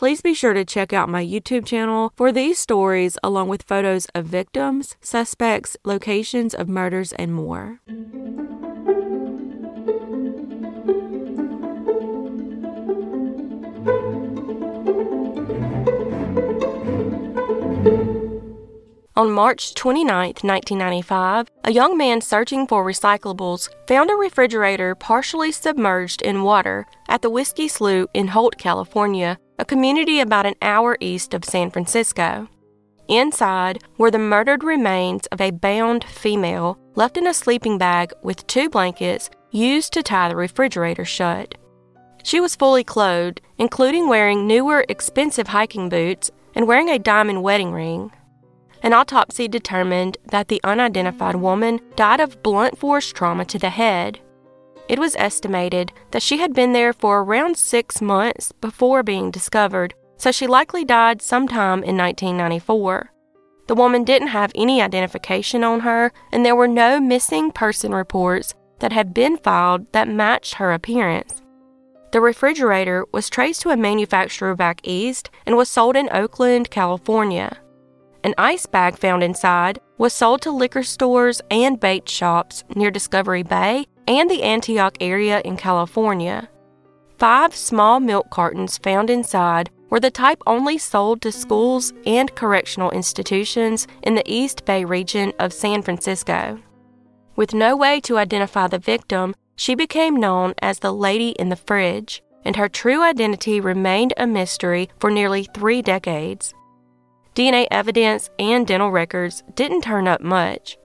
[0.00, 4.06] Please be sure to check out my YouTube channel for these stories, along with photos
[4.14, 7.80] of victims, suspects, locations of murders, and more.
[19.16, 20.06] On March 29,
[20.40, 27.20] 1995, a young man searching for recyclables found a refrigerator partially submerged in water at
[27.20, 32.48] the Whiskey Slough in Holt, California, a community about an hour east of San Francisco.
[33.08, 38.46] Inside were the murdered remains of a bound female left in a sleeping bag with
[38.46, 41.56] two blankets used to tie the refrigerator shut.
[42.22, 47.72] She was fully clothed, including wearing newer, expensive hiking boots and wearing a diamond wedding
[47.72, 48.12] ring.
[48.82, 54.20] An autopsy determined that the unidentified woman died of blunt force trauma to the head.
[54.90, 59.94] It was estimated that she had been there for around six months before being discovered,
[60.16, 63.12] so she likely died sometime in 1994.
[63.68, 68.52] The woman didn't have any identification on her, and there were no missing person reports
[68.80, 71.40] that had been filed that matched her appearance.
[72.10, 77.56] The refrigerator was traced to a manufacturer back east and was sold in Oakland, California.
[78.24, 83.44] An ice bag found inside was sold to liquor stores and bait shops near Discovery
[83.44, 86.48] Bay and the Antioch area in California.
[87.16, 92.90] Five small milk cartons found inside were the type only sold to schools and correctional
[92.90, 96.58] institutions in the East Bay region of San Francisco.
[97.36, 101.56] With no way to identify the victim, she became known as the Lady in the
[101.56, 106.52] Fridge, and her true identity remained a mystery for nearly three decades.
[107.36, 110.76] DNA evidence and dental records didn't turn up much.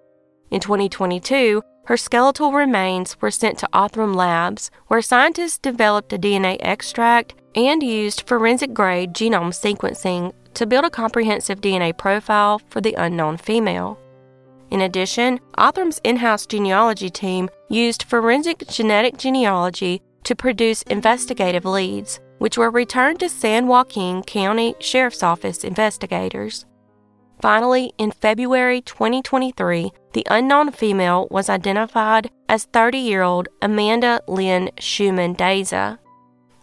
[0.51, 6.57] In 2022, her skeletal remains were sent to Othram Labs, where scientists developed a DNA
[6.59, 12.95] extract and used forensic grade genome sequencing to build a comprehensive DNA profile for the
[12.95, 13.99] unknown female.
[14.71, 22.19] In addition, Othram's in house genealogy team used forensic genetic genealogy to produce investigative leads,
[22.39, 26.65] which were returned to San Joaquin County Sheriff's Office investigators.
[27.41, 34.69] Finally, in February 2023, the unknown female was identified as 30 year old Amanda Lynn
[34.79, 35.99] Schumann Deza.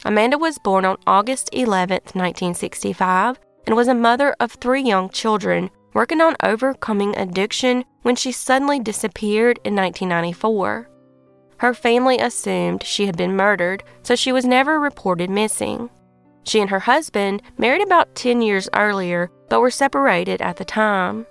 [0.05, 5.71] Amanda was born on August 11, 1965, and was a mother of three young children,
[5.95, 10.89] working on overcoming addiction when she suddenly disappeared in 1994.
[11.59, 15.91] Her family assumed she had been murdered, so she was never reported missing.
[16.45, 21.27] She and her husband married about 10 years earlier, but were separated at the time.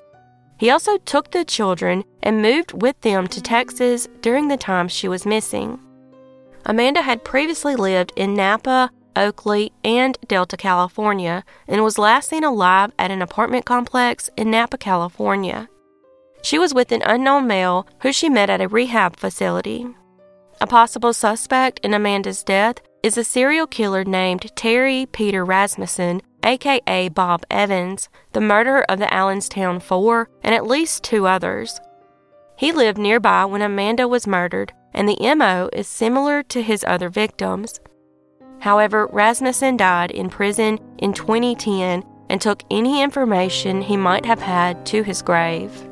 [0.58, 5.08] He also took the children and moved with them to Texas during the time she
[5.08, 5.80] was missing.
[6.66, 12.92] Amanda had previously lived in Napa, Oakley, and Delta, California, and was last seen alive
[13.00, 15.68] at an apartment complex in Napa, California.
[16.44, 19.88] She was with an unknown male who she met at a rehab facility.
[20.60, 27.10] A possible suspect in Amanda's death is a serial killer named Terry Peter Rasmussen aka
[27.10, 31.80] Bob Evans, the murderer of the Allenstown Four, and at least two others.
[32.58, 37.10] He lived nearby when Amanda was murdered, and the MO is similar to his other
[37.10, 37.80] victims.
[38.60, 44.86] However, Rasmussen died in prison in 2010 and took any information he might have had
[44.88, 45.88] to his grave.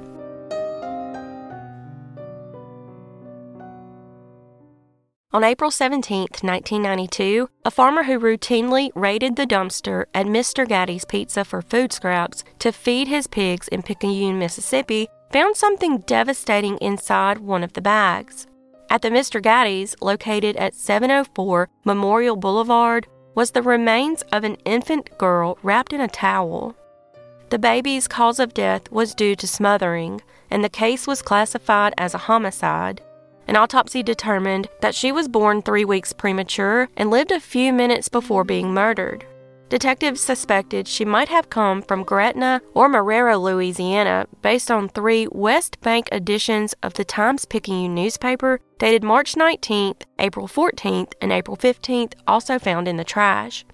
[5.32, 10.68] On April 17, 1992, a farmer who routinely raided the dumpster at Mr.
[10.68, 16.80] Gatti's Pizza for food scraps to feed his pigs in Picayune, Mississippi, found something devastating
[16.80, 18.48] inside one of the bags.
[18.90, 19.40] At the Mr.
[19.40, 23.06] Gatti's, located at 704 Memorial Boulevard,
[23.36, 26.76] was the remains of an infant girl wrapped in a towel.
[27.52, 32.16] The baby's cause of death was due to smothering, and the case was classified as
[32.16, 33.04] a homicide.
[33.50, 38.08] An autopsy determined that she was born three weeks premature and lived a few minutes
[38.08, 39.26] before being murdered.
[39.70, 45.82] Detectives suspected she might have come from Gretna or Marrero, Louisiana, based on three West
[45.82, 52.14] Bank editions of the Times Picayune newspaper dated March 19th, April 14th, and April 15th,
[52.28, 53.66] also found in the trash.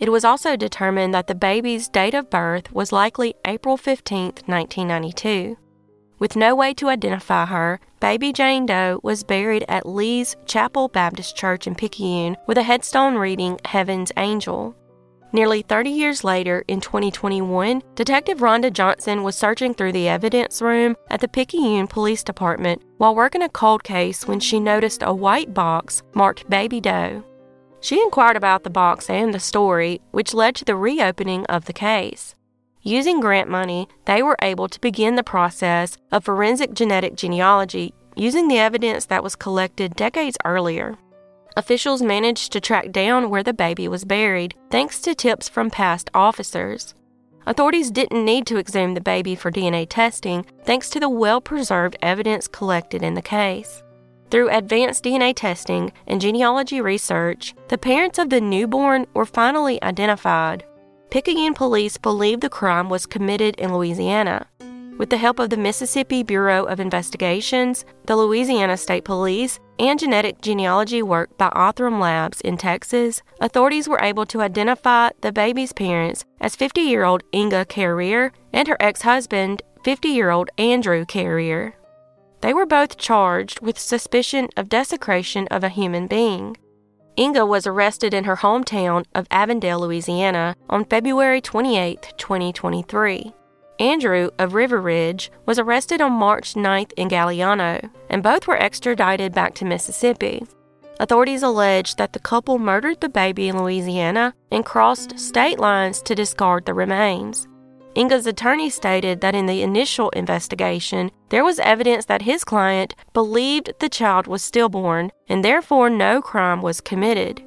[0.00, 5.58] It was also determined that the baby's date of birth was likely April 15, 1992.
[6.22, 11.34] With no way to identify her, baby Jane Doe was buried at Lee's Chapel Baptist
[11.34, 14.76] Church in Picayune with a headstone reading Heaven's Angel.
[15.32, 20.96] Nearly 30 years later, in 2021, Detective Rhonda Johnson was searching through the evidence room
[21.10, 25.52] at the Picayune Police Department while working a cold case when she noticed a white
[25.52, 27.24] box marked Baby Doe.
[27.80, 31.72] She inquired about the box and the story, which led to the reopening of the
[31.72, 32.36] case.
[32.84, 38.48] Using grant money, they were able to begin the process of forensic genetic genealogy using
[38.48, 40.98] the evidence that was collected decades earlier.
[41.56, 46.10] Officials managed to track down where the baby was buried thanks to tips from past
[46.12, 46.94] officers.
[47.46, 51.96] Authorities didn't need to exhume the baby for DNA testing thanks to the well preserved
[52.02, 53.82] evidence collected in the case.
[54.30, 60.64] Through advanced DNA testing and genealogy research, the parents of the newborn were finally identified.
[61.12, 64.46] Picayune police believe the crime was committed in Louisiana.
[64.96, 70.40] With the help of the Mississippi Bureau of Investigations, the Louisiana State Police, and genetic
[70.40, 76.24] genealogy work by Othram Labs in Texas, authorities were able to identify the baby's parents
[76.40, 81.74] as 50 year old Inga Carriere and her ex husband, 50 year old Andrew Carriere.
[82.40, 86.56] They were both charged with suspicion of desecration of a human being.
[87.18, 93.34] Inga was arrested in her hometown of Avondale, Louisiana on February 28, 2023.
[93.78, 99.34] Andrew of River Ridge was arrested on March 9th in Galliano, and both were extradited
[99.34, 100.46] back to Mississippi.
[101.00, 106.14] Authorities allege that the couple murdered the baby in Louisiana and crossed state lines to
[106.14, 107.48] discard the remains.
[107.94, 113.74] Inga's attorney stated that in the initial investigation, there was evidence that his client believed
[113.80, 117.42] the child was stillborn and therefore no crime was committed.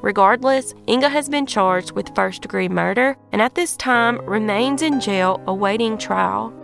[0.00, 4.98] Regardless, Inga has been charged with first degree murder and at this time remains in
[4.98, 6.54] jail awaiting trial.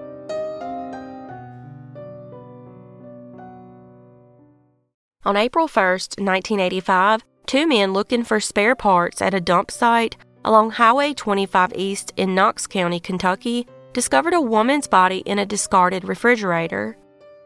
[5.25, 10.71] On April 1, 1985, two men looking for spare parts at a dump site along
[10.71, 16.97] Highway 25 East in Knox County, Kentucky, discovered a woman's body in a discarded refrigerator.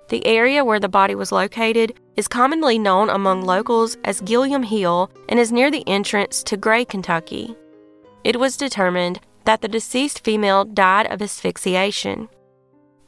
[0.09, 5.11] The area where the body was located is commonly known among locals as Gilliam Hill
[5.29, 7.56] and is near the entrance to Gray, Kentucky.
[8.25, 12.29] It was determined that the deceased female died of asphyxiation.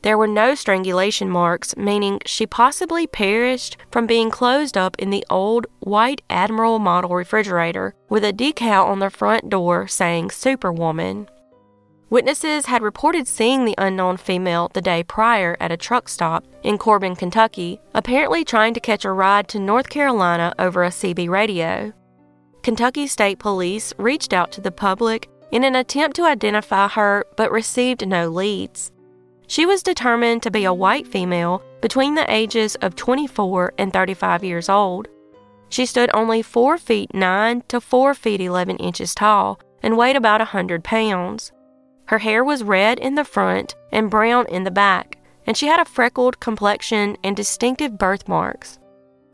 [0.05, 5.25] There were no strangulation marks, meaning she possibly perished from being closed up in the
[5.31, 11.27] old white Admiral model refrigerator with a decal on the front door saying Superwoman.
[12.11, 16.77] Witnesses had reported seeing the unknown female the day prior at a truck stop in
[16.77, 21.95] Corbin, Kentucky, apparently trying to catch a ride to North Carolina over a CB radio.
[22.63, 27.51] Kentucky State Police reached out to the public in an attempt to identify her but
[27.51, 28.91] received no leads.
[29.47, 34.43] She was determined to be a white female between the ages of 24 and 35
[34.43, 35.09] years old.
[35.69, 40.41] She stood only 4 feet 9 to 4 feet 11 inches tall and weighed about
[40.41, 41.53] a 100 pounds.
[42.07, 45.81] Her hair was red in the front and brown in the back, and she had
[45.81, 48.79] a freckled complexion and distinctive birthmarks.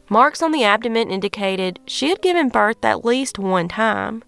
[0.08, 4.24] Marks on the abdomen indicated she had given birth at least one time.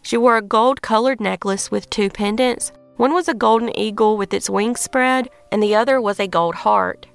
[0.00, 2.72] She wore a gold colored necklace with two pendants.
[2.96, 6.56] One was a golden eagle with its wings spread, and the other was a gold
[6.56, 7.06] heart.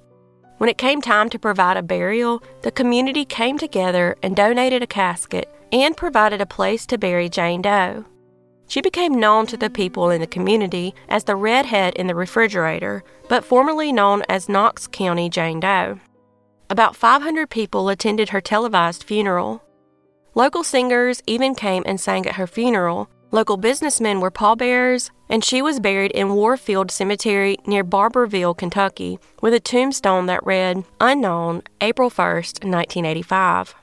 [0.58, 4.88] When it came time to provide a burial, the community came together and donated a
[4.88, 8.06] casket and provided a place to bury Jane Doe.
[8.68, 13.04] She became known to the people in the community as the redhead in the refrigerator,
[13.30, 16.00] but formerly known as Knox County Jane Doe.
[16.70, 19.64] About 500 people attended her televised funeral.
[20.36, 23.10] Local singers even came and sang at her funeral.
[23.32, 29.54] Local businessmen were pallbearers, and she was buried in Warfield Cemetery near Barbourville, Kentucky, with
[29.54, 33.76] a tombstone that read, Unknown, April 1st, 1985.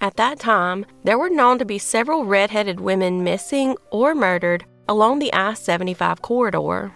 [0.00, 5.18] At that time, there were known to be several redheaded women missing or murdered along
[5.18, 6.92] the I 75 corridor.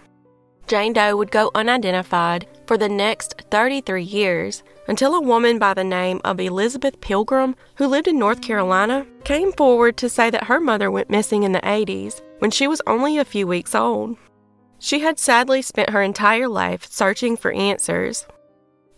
[0.67, 5.83] Jane Doe would go unidentified for the next 33 years until a woman by the
[5.83, 10.59] name of Elizabeth Pilgrim, who lived in North Carolina, came forward to say that her
[10.61, 14.17] mother went missing in the 80s when she was only a few weeks old.
[14.79, 18.25] She had sadly spent her entire life searching for answers,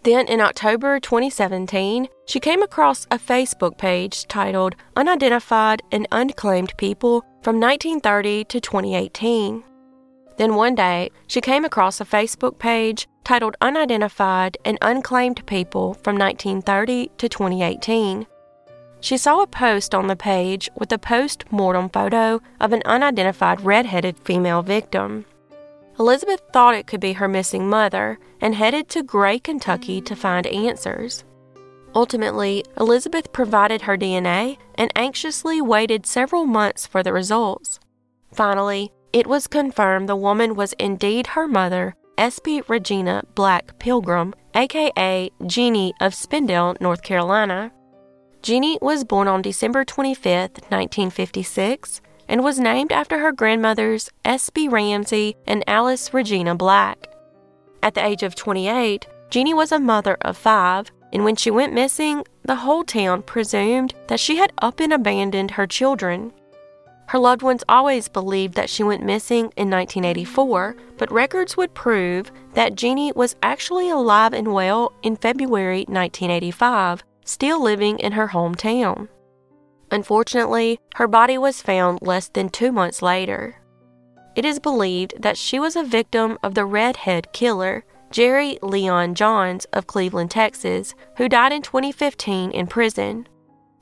[0.04, 7.22] then in October 2017, she came across a Facebook page titled Unidentified and Unclaimed People
[7.42, 9.64] from 1930 to 2018.
[10.38, 16.18] Then one day, she came across a Facebook page titled Unidentified and Unclaimed People from
[16.18, 18.28] 1930 to 2018.
[19.04, 23.60] She saw a post on the page with a post mortem photo of an unidentified
[23.60, 25.26] red-headed female victim.
[26.00, 30.48] Elizabeth thought it could be her missing mother and headed to Gray, Kentucky to find
[30.48, 31.26] answers.
[31.94, 37.82] Ultimately, Elizabeth provided her DNA and anxiously waited several months for the results.
[38.34, 45.30] Finally, it was confirmed the woman was indeed her mother, Espy Regina Black Pilgrim, aka
[45.46, 47.74] Jeannie of Spindale, North Carolina.
[48.44, 55.38] Jeannie was born on December 25, 1956, and was named after her grandmothers Espy Ramsey
[55.48, 57.08] and Alice Regina Black.
[57.82, 61.72] At the age of 28, Jeannie was a mother of five, and when she went
[61.72, 66.34] missing, the whole town presumed that she had up and abandoned her children.
[67.08, 72.30] Her loved ones always believed that she went missing in 1984, but records would prove
[72.56, 79.08] that Jeannie was actually alive and well in February 1985, still living in her hometown.
[79.92, 83.58] Unfortunately, her body was found less than two months later.
[84.36, 89.66] It is believed that she was a victim of the redhead killer, Jerry Leon Johns
[89.66, 93.28] of Cleveland, Texas, who died in 2015 in prison.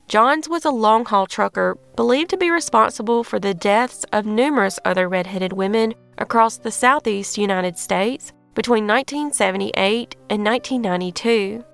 [0.08, 4.78] Johns was a long haul trucker believed to be responsible for the deaths of numerous
[4.84, 11.64] other redheaded women across the southeast United States between 1978 and 1992.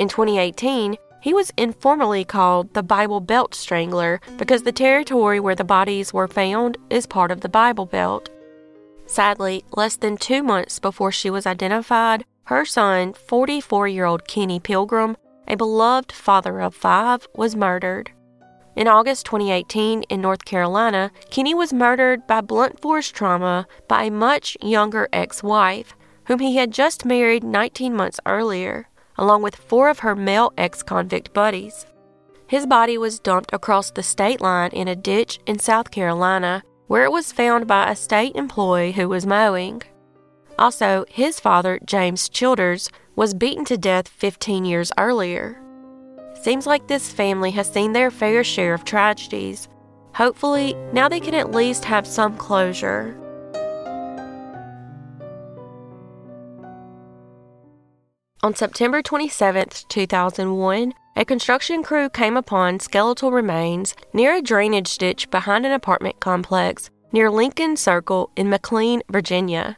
[0.00, 5.62] In 2018, he was informally called the Bible Belt Strangler because the territory where the
[5.62, 8.30] bodies were found is part of the Bible Belt.
[9.04, 14.58] Sadly, less than two months before she was identified, her son, 44 year old Kenny
[14.58, 18.10] Pilgrim, a beloved father of five, was murdered.
[18.74, 24.10] In August 2018 in North Carolina, Kenny was murdered by blunt force trauma by a
[24.10, 28.86] much younger ex wife, whom he had just married 19 months earlier
[29.18, 31.86] along with four of her male ex convict buddies.
[32.46, 37.04] His body was dumped across the state line in a ditch in South Carolina, where
[37.04, 39.82] it was found by a state employee who was mowing.
[40.58, 45.60] Also, his father, James Childers, was beaten to death 15 years earlier.
[46.42, 49.68] Seems like this family has seen their fair share of tragedies.
[50.14, 53.19] Hopefully, now they can at least have some closure.
[58.42, 65.30] On September 27, 2001, a construction crew came upon skeletal remains near a drainage ditch
[65.30, 69.76] behind an apartment complex near Lincoln Circle in McLean, Virginia.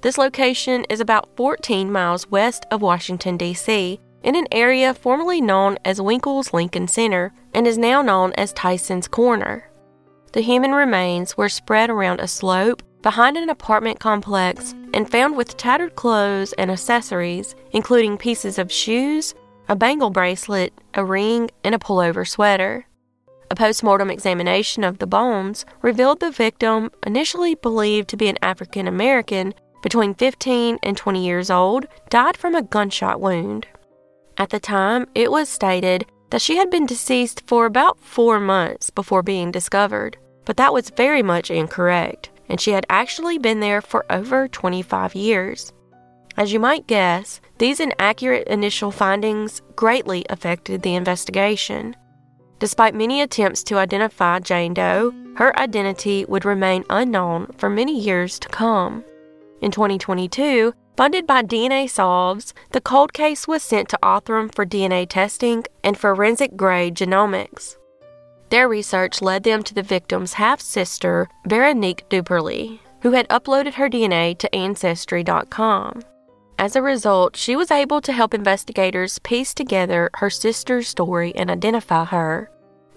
[0.00, 5.78] This location is about 14 miles west of Washington, D.C., in an area formerly known
[5.84, 9.70] as Winkle's Lincoln Center and is now known as Tyson's Corner.
[10.32, 15.58] The human remains were spread around a slope behind an apartment complex and found with
[15.58, 19.34] tattered clothes and accessories, including pieces of shoes,
[19.68, 22.86] a bangle bracelet, a ring, and a pullover sweater.
[23.50, 28.88] A post-mortem examination of the bones revealed the victim, initially believed to be an African
[28.88, 33.66] American between 15 and 20 years old, died from a gunshot wound.
[34.38, 38.88] At the time, it was stated that she had been deceased for about four months
[38.88, 43.80] before being discovered, but that was very much incorrect and she had actually been there
[43.80, 45.72] for over 25 years.
[46.36, 51.94] As you might guess, these inaccurate initial findings greatly affected the investigation.
[52.58, 58.38] Despite many attempts to identify Jane Doe, her identity would remain unknown for many years
[58.40, 59.04] to come.
[59.60, 65.08] In 2022, funded by DNA Solves, the cold case was sent to Othram for DNA
[65.08, 67.76] testing and forensic grade genomics.
[68.54, 73.90] Their research led them to the victim's half sister, Veronique Duperly, who had uploaded her
[73.90, 76.02] DNA to Ancestry.com.
[76.56, 81.50] As a result, she was able to help investigators piece together her sister's story and
[81.50, 82.48] identify her.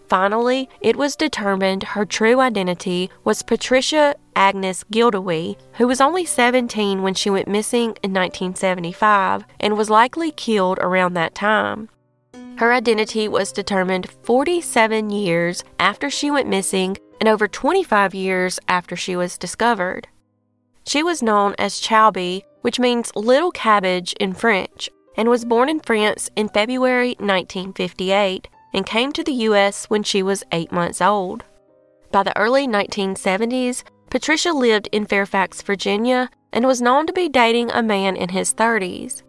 [0.07, 7.01] Finally, it was determined her true identity was Patricia Agnes Gildawie, who was only 17
[7.01, 11.89] when she went missing in 1975 and was likely killed around that time.
[12.57, 18.95] Her identity was determined 47 years after she went missing and over 25 years after
[18.95, 20.07] she was discovered.
[20.87, 25.81] She was known as Chauby, which means little cabbage in French, and was born in
[25.81, 29.85] France in February 1958 and came to the U.S.
[29.85, 31.43] when she was eight months old.
[32.11, 37.69] By the early 1970s, Patricia lived in Fairfax, Virginia, and was known to be dating
[37.71, 39.21] a man in his 30s.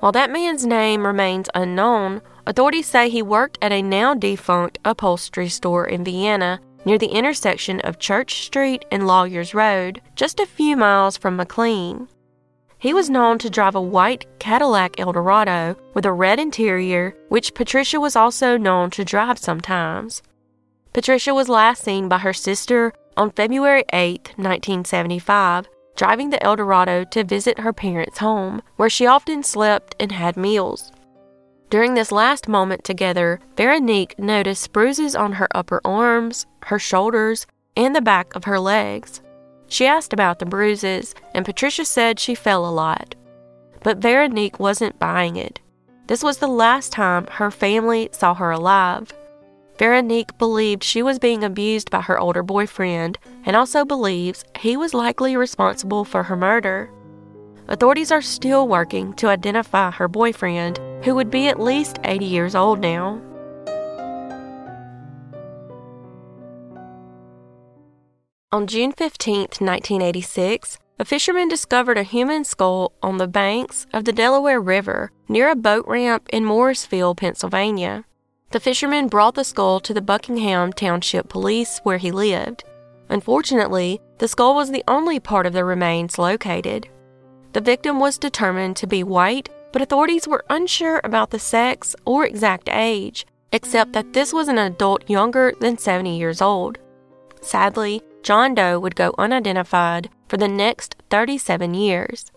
[0.00, 5.48] While that man's name remains unknown, authorities say he worked at a now defunct upholstery
[5.48, 10.76] store in Vienna near the intersection of Church Street and Lawyers Road, just a few
[10.76, 12.08] miles from McLean.
[12.78, 17.98] He was known to drive a white Cadillac Eldorado with a red interior, which Patricia
[17.98, 20.22] was also known to drive sometimes.
[20.92, 27.24] Patricia was last seen by her sister on February 8, 1975, driving the Eldorado to
[27.24, 30.92] visit her parents' home, where she often slept and had meals.
[31.74, 37.96] During this last moment together, Veronique noticed bruises on her upper arms, her shoulders, and
[37.96, 39.20] the back of her legs.
[39.66, 43.16] She asked about the bruises, and Patricia said she fell a lot.
[43.82, 45.58] But Veronique wasn't buying it.
[46.06, 49.12] This was the last time her family saw her alive.
[49.76, 54.94] Veronique believed she was being abused by her older boyfriend and also believes he was
[54.94, 56.88] likely responsible for her murder.
[57.68, 62.54] Authorities are still working to identify her boyfriend, who would be at least 80 years
[62.54, 63.20] old now.
[68.52, 74.12] On June 15, 1986, a fisherman discovered a human skull on the banks of the
[74.12, 78.04] Delaware River near a boat ramp in Morrisville, Pennsylvania.
[78.52, 82.62] The fisherman brought the skull to the Buckingham Township Police where he lived.
[83.08, 86.88] Unfortunately, the skull was the only part of the remains located.
[87.54, 92.26] The victim was determined to be white, but authorities were unsure about the sex or
[92.26, 96.78] exact age, except that this was an adult younger than 70 years old.
[97.40, 102.32] Sadly, John Doe would go unidentified for the next 37 years.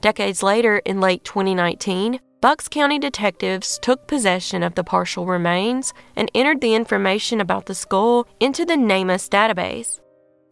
[0.00, 6.30] Decades later, in late 2019, Bucks County detectives took possession of the partial remains and
[6.32, 9.98] entered the information about the skull into the NamUs database.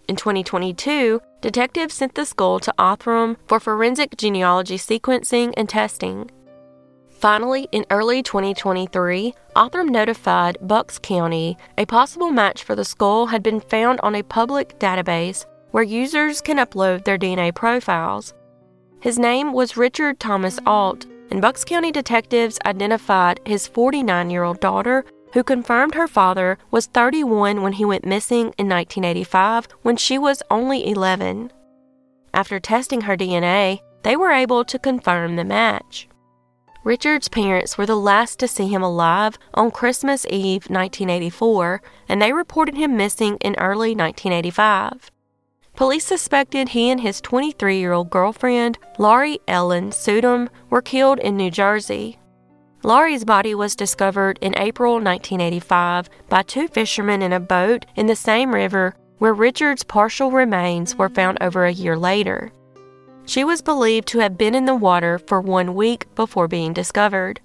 [0.08, 6.30] In 2022, detectives sent the skull to Othram for forensic genealogy sequencing and testing.
[7.08, 13.44] Finally, in early 2023, Othram notified Bucks County a possible match for the skull had
[13.44, 18.34] been found on a public database where users can upload their DNA profiles.
[19.00, 24.60] His name was Richard Thomas Alt, and Bucks County detectives identified his 49 year old
[24.60, 30.18] daughter, who confirmed her father was 31 when he went missing in 1985 when she
[30.18, 31.52] was only 11.
[32.34, 36.08] After testing her DNA, they were able to confirm the match.
[36.84, 42.32] Richard's parents were the last to see him alive on Christmas Eve 1984, and they
[42.32, 45.10] reported him missing in early 1985.
[45.76, 51.36] Police suspected he and his 23 year old girlfriend, Laurie Ellen Sudum, were killed in
[51.36, 52.18] New Jersey.
[52.84, 58.16] Laurie's body was discovered in April 1985 by two fishermen in a boat in the
[58.16, 62.50] same river where Richard's partial remains were found over a year later.
[63.24, 67.40] She was believed to have been in the water for one week before being discovered.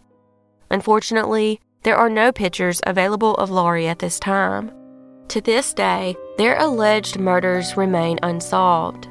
[0.72, 4.72] Unfortunately, there are no pictures available of Laurie at this time.
[5.28, 9.08] To this day, their alleged murders remain unsolved.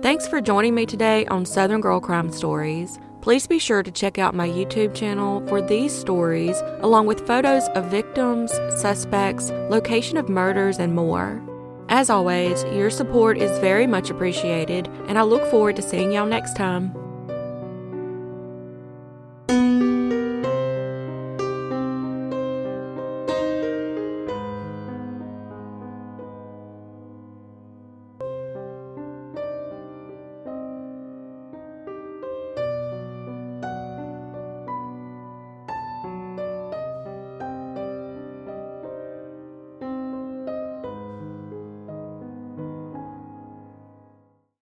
[0.00, 3.00] Thanks for joining me today on Southern Girl Crime Stories.
[3.20, 7.66] Please be sure to check out my YouTube channel for these stories, along with photos
[7.70, 11.42] of victims, suspects, location of murders, and more.
[11.88, 16.26] As always, your support is very much appreciated, and I look forward to seeing y'all
[16.26, 16.94] next time.